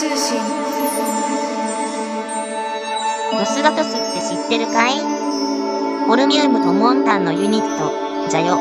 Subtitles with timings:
[0.00, 0.38] 通信
[3.38, 4.94] ドスガトスって知ってるかい？
[6.06, 8.56] ホルミウムとモンタンのユニット、じゃよ。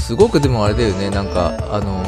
[0.00, 2.02] すごくでもあれだよね、なんか、あの、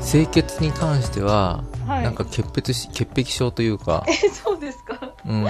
[0.00, 2.04] 清潔に関しては、はい。
[2.04, 5.12] なんか潔癖し、潔癖症というか、えそうですか？
[5.26, 5.44] うん。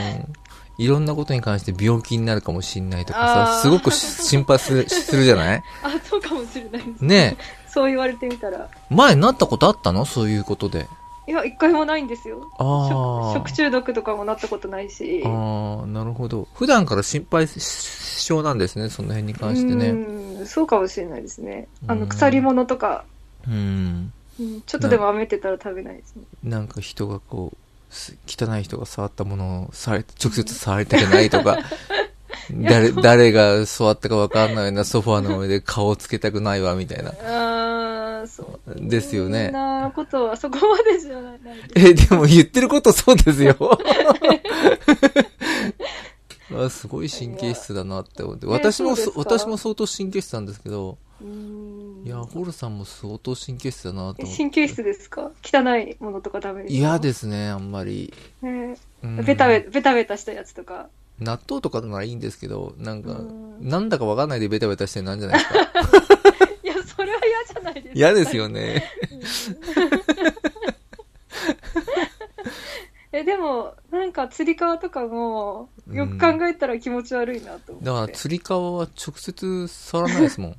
[0.82, 5.62] いろんなことに関して病気になるかもしんないとかさ、すごくし 心配するするじゃない？
[5.82, 7.68] あそうかもしれないですねえ。
[7.68, 10.04] そう言われてみたら前なったことあったの？
[10.04, 10.86] そういうことで。
[11.28, 13.34] いや一回もないんですよああ。
[13.34, 16.48] 食食中毒とかもなったことないしああ、なるほど。
[16.54, 19.90] 普段から心配性なんですね、その辺に関してね。
[19.90, 23.04] うんそうかもしれないですねあうんの腐り物とか、
[23.46, 24.12] うん。
[24.40, 27.69] うん、ちょっとでも雨ってたら食べないですねなんか人がこう、す
[28.26, 31.58] 汚い人が触ったものをされ、直接触りたくないとか、
[32.50, 37.10] 誰、誰が座ったかわかんないようなソファーの上で顔をつけたくないわ、みたいな。
[37.10, 41.40] ああそうですよねそんなことはそこまでじゃない
[41.74, 43.56] え、でも言ってることそうですよ。
[46.52, 48.46] あすごい神経質だなって思って。
[48.46, 54.36] 私も私も相当神経質なんですけど、うんいや、ホルさんも相当神経質だなと思って。
[54.36, 55.30] 神経質ですか？
[55.44, 56.78] 汚いものとかダメですか？
[56.78, 58.12] 嫌ですね、あんまり。
[58.42, 60.88] ベタベベタベタしたやつとか。
[61.18, 63.56] 納豆とかならいいんですけど、なんか、うん。
[63.68, 65.60] なんだかわかんないでベタベタしてなんじゃないですか？
[66.64, 67.92] いやそれは嫌じゃないですか。
[67.94, 68.84] 嫌ですよね。
[73.12, 80.56] えでもなんかつり革とかもよく考えたら気持ち悪いなと思って、だから、釣り革は直接触らないですもん。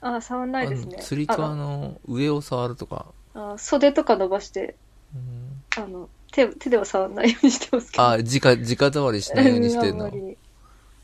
[0.00, 0.98] あ触んないですね。
[1.00, 3.06] 釣り革の上を触るとか。
[3.34, 4.76] あ袖とか伸ばして
[5.14, 5.62] うん。
[5.82, 8.04] あの手手では触んないようにしてますけど。
[8.04, 10.10] あ、直、直触りしないようにしてんの。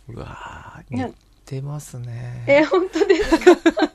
[0.09, 1.13] うわ似
[1.47, 2.45] てますね。
[2.47, 3.53] え本当ですか？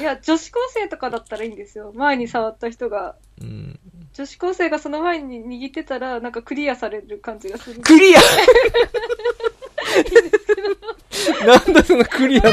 [0.00, 1.92] いや女子高生とかだったらいいんですよ。
[1.94, 3.14] 前に触った人が。
[3.40, 3.78] うん。
[4.14, 7.80] 女子高生がその前に握ってたらなんかクリアされる感じがする。
[7.82, 8.20] クリア！
[11.46, 12.48] なんだそのクリアって。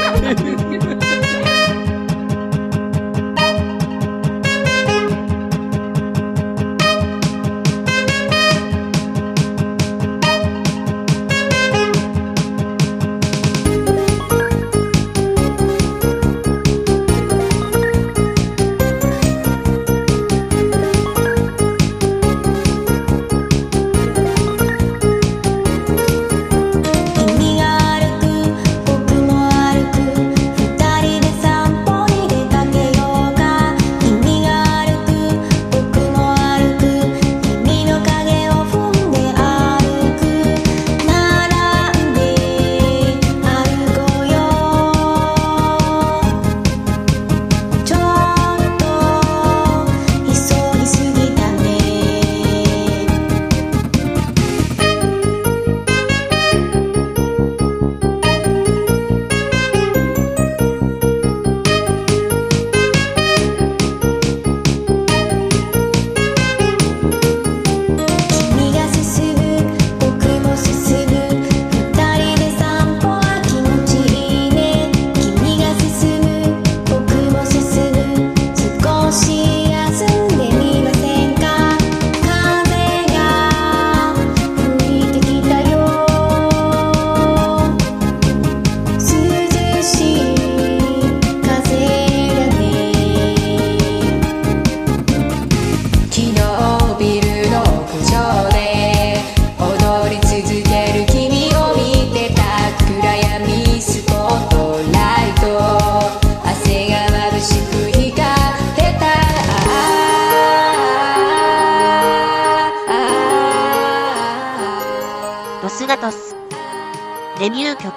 [117.44, 117.92] デビュー曲。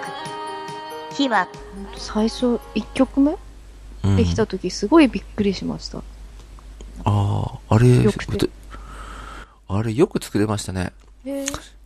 [1.13, 1.47] 火は、
[1.95, 3.37] 最初1曲目？
[4.17, 5.99] できた時すごいびっくりしました。
[7.05, 8.49] ああ、あれ、よくて
[9.69, 10.91] あれよく作れましたね。
[11.25, 11.45] へ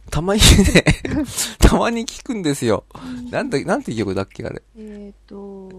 [0.09, 0.83] たまにね、
[1.61, 2.83] たまに聞くんですよ。
[3.29, 4.63] なんだ、なんて曲だっけあれ？
[4.79, 5.69] えっ、と、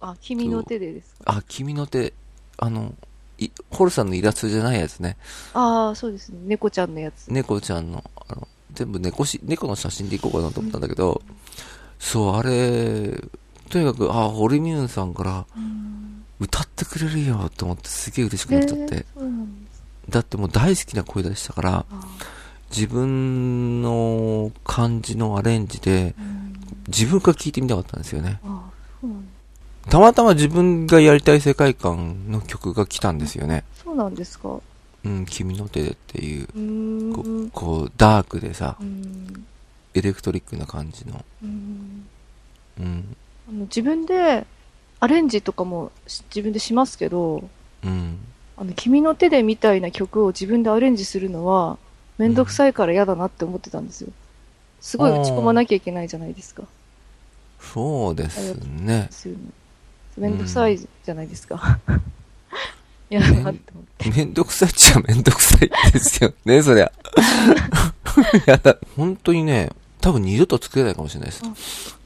[0.00, 1.34] あ、君の手でですか？
[1.36, 2.14] あ、君の手、
[2.56, 2.94] あの、
[3.36, 5.18] いホルさんのイラストじゃないやつね。
[5.52, 6.38] ああ、そうですね。
[6.46, 7.28] 猫ちゃんのやつ。
[7.28, 8.48] 猫ちゃんの、あの、
[8.78, 11.20] 全部猫し、猫の写真でいこうかなと思ったんだけど、
[11.98, 13.20] そう、あれ、
[13.70, 15.46] とにかく、あ、ホルミューンさんから、
[16.38, 18.94] 歌ってくれるよと思ってすげえ嬉しくなっちゃって。
[18.94, 19.46] へー
[20.08, 22.06] だってもう大好きな声でしたから、あ
[22.70, 26.14] 自分の感じのアレンジで、
[26.86, 28.40] 自分から聞いてみたかったんですよね。
[29.90, 33.64] たまたま自分がやりたい世界観の曲が来たんですよね。
[33.84, 34.60] そうなんですか。
[35.04, 37.50] ううん、君の手でっていう、ーこん。
[37.50, 39.46] こう、ダークでさう、ん。
[39.94, 41.24] エレクトリックな感じの。
[41.42, 42.06] うん
[42.78, 43.16] うん、
[43.48, 44.46] あの自分で
[45.00, 47.48] アレンジとかもし自分でしますけど、
[47.84, 48.18] うん。
[48.56, 51.78] あの、君の手でみたいな曲を自分でアレンジするのは、
[52.18, 54.10] めんどくさいから嫌だなって思ってたんですよ。
[54.80, 56.64] すごい打ち込まなきゃいけないじゃないですか。
[57.60, 59.08] そうですね。
[59.10, 59.40] するの。
[60.16, 61.78] めんどくさいじゃないですか。
[63.10, 64.10] 嫌だなって思って。
[64.10, 66.92] めんどくさいっちゃめんどくさいですよね、 そりゃ。
[68.46, 69.70] やだ、本当にね、
[70.00, 71.96] 多分二度と作れないかもしれないです。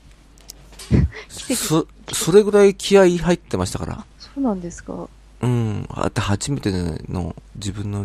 [1.57, 5.09] そ、それぐらい気合い入ってましたからあ。、そうなんですか。
[5.41, 5.87] うん。
[5.91, 6.71] あって初めて
[7.09, 8.05] の自分の、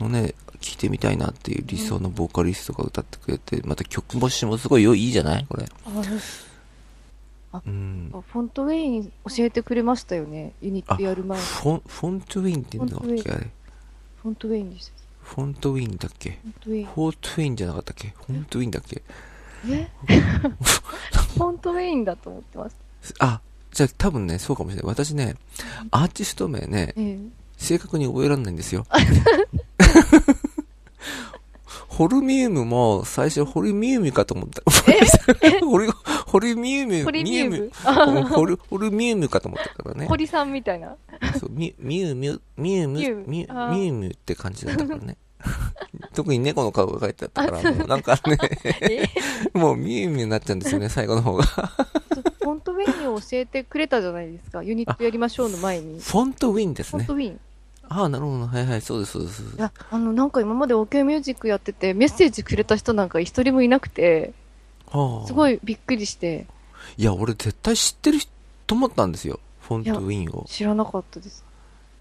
[0.00, 5.46] のね、聴いてみたいなっていう理想のボーカリストが歌ってくれて、また曲もしもすごい良いいいじゃない？
[5.48, 5.66] これ。
[5.86, 5.90] あ
[7.52, 8.10] うん。
[8.14, 10.52] あフォントウェイン教えてくれましたよね。
[10.60, 11.44] ユニットやる前に。
[11.44, 13.50] フォン、フォントウィンって言うんだっフォントウィンけあれ。
[14.22, 14.92] フォントウェインでした。
[15.22, 16.30] フォントウィンだっけ？
[16.30, 17.56] フォントウェイン。
[17.56, 18.08] じゃなかったっけ？
[18.26, 19.02] フォントウィンだっけ？
[19.68, 19.88] え？
[20.08, 22.76] フォントウェインだと思ってます。
[23.20, 23.40] あ、
[23.72, 24.90] じゃあ多分ね、そうかもしれない。
[24.90, 25.36] 私ね、
[25.90, 27.18] アーティスト名ね、ええ。
[27.56, 28.86] 正確に覚えられないんですよ。
[31.88, 34.62] ホルミウムも最初ホルミウムかと思った。
[35.66, 35.90] ホル、
[36.38, 40.06] ホルミウム、ホリミウムうんホル、ホルミウ ムかと思ったからね。
[40.06, 40.94] 堀さんみたいな。
[41.40, 45.16] そう、ミミウミュ、ミウム、ミウムミウムって感じだったからね。
[46.14, 48.38] 特に猫の顔が書いてあったから、もうなんかね、
[48.82, 49.58] え？
[49.58, 51.42] もうミウムになっちゃうんですよね、最後の方が。
[51.42, 51.62] フ
[52.40, 54.62] フォントウェインを教えてくれたじゃないですか。
[54.62, 56.00] ユニットやりましょうの前に。
[56.00, 57.24] ォントウィンですねフォント。
[57.24, 57.40] ウィン。
[57.88, 58.46] ああ、なるほど。
[58.46, 59.42] はいはい、そうです、そうです。
[59.42, 64.32] いや、あの、なんか今まで OK ミュージックやってて、メッセージくれた人なんか一人もいなくて、
[64.90, 66.46] はあ、すごいびっくりして、
[66.96, 68.30] いや、俺絶対知ってる人
[68.66, 69.40] と思ったんですよ。
[69.60, 70.44] フォントウィンを。
[70.48, 71.44] 知らなかったです。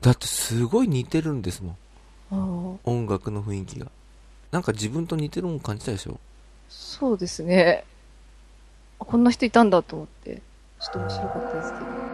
[0.01, 1.75] だってすごい似てるんですも
[2.31, 2.79] ん。
[2.83, 3.87] 音楽の雰囲気が。
[4.51, 6.19] なんか自分と似てるもん感じたでしょ？
[6.69, 7.83] そうですね。
[8.99, 10.41] あこんな人いたんだと思って、
[10.79, 12.06] ちょっと面白かったですけど。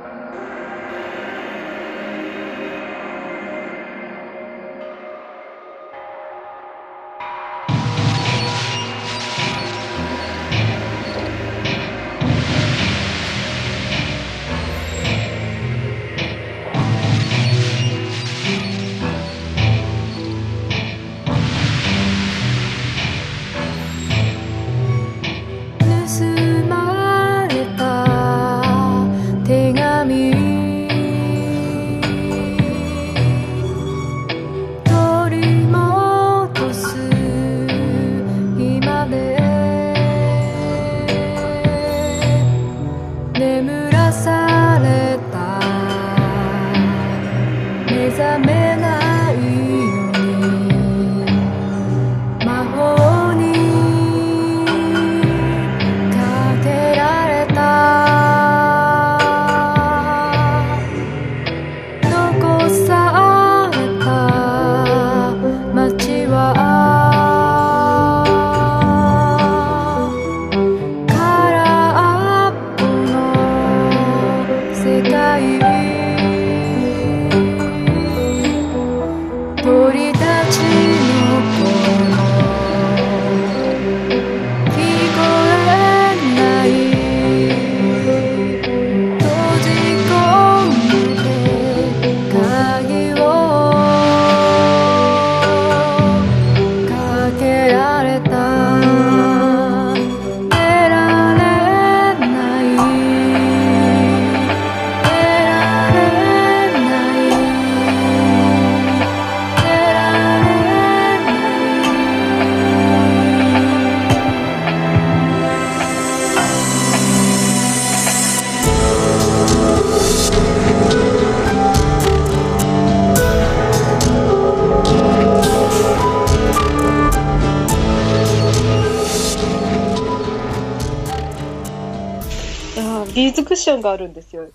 [133.24, 134.50] ビーズクッションがあるんですよ。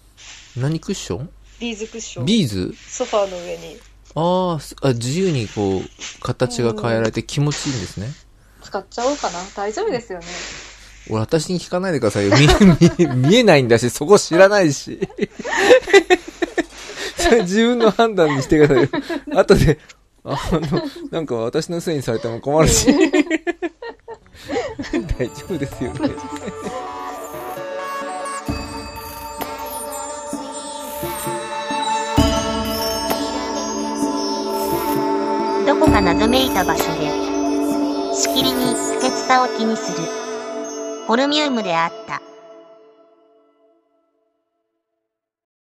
[0.55, 1.31] 何クッション？
[1.59, 2.27] ビーズクッション。
[2.27, 2.75] ビーズ？
[2.87, 3.79] ソファーの上に
[4.15, 5.83] ああ、自由にこう、
[6.23, 8.09] 形が変えられて気持ちいいんですね。
[8.63, 9.39] 使っちゃおうかな。
[9.57, 10.27] 大丈夫ですよね。
[11.09, 12.37] 俺、私に聞かないでくださいよ。
[12.37, 15.01] 見、見、 見えないんだし、そこ知らないし。
[17.17, 19.39] そ れ自分の判断にしてくださいよ。
[19.41, 19.79] 後で、
[20.25, 22.87] あの、なんか私のせいにされても困るし。
[25.19, 26.11] 大丈夫ですよね。
[35.79, 37.07] どこか謎めいた場所で、
[38.13, 40.09] しきりに不潔さを気にする、
[41.07, 42.21] ホルミウムであった。